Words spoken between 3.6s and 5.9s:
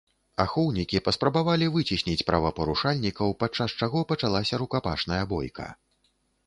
чаго пачалася рукапашная бойка.